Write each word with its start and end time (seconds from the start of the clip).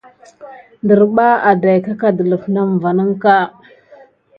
Nderɓa 0.83 1.27
tät 1.43 1.57
ɗay 1.63 1.77
akà 1.91 2.07
delif 2.17 2.43
mis 2.53 2.63
ŋderba 2.71 3.05
hiki. 3.09 3.33